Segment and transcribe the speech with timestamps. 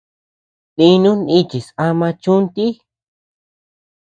[0.77, 2.73] Dinu nichis ama chúntii.